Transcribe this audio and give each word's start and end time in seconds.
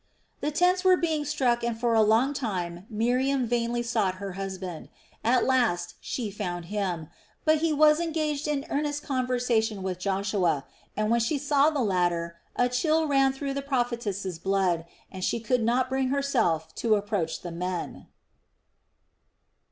The 0.39 0.49
tents 0.49 0.83
were 0.83 0.97
being 0.97 1.25
struck 1.25 1.61
and 1.63 1.79
for 1.79 1.93
a 1.93 2.01
long 2.01 2.33
time 2.33 2.87
Miriam 2.89 3.45
vainly 3.45 3.83
sought 3.83 4.15
her 4.15 4.31
husband. 4.31 4.89
At 5.23 5.45
last 5.45 5.93
she 6.01 6.31
found 6.31 6.65
him; 6.73 7.07
but 7.45 7.59
he 7.59 7.71
was 7.71 7.99
engaged 7.99 8.47
in 8.47 8.65
earnest 8.71 9.03
conversation 9.03 9.83
with 9.83 9.99
Joshua, 9.99 10.65
and 10.97 11.11
when 11.11 11.19
she 11.19 11.37
saw 11.37 11.69
the 11.69 11.83
latter 11.83 12.37
a 12.55 12.67
chill 12.67 13.05
ran 13.05 13.31
through 13.31 13.53
the 13.53 13.61
prophetess' 13.61 14.39
blood, 14.39 14.87
and 15.11 15.23
she 15.23 15.39
could 15.39 15.61
not 15.61 15.87
bring 15.87 16.07
herself 16.07 16.73
to 16.73 16.95
approach 16.95 17.41
the 17.43 17.51
men. 17.51 18.07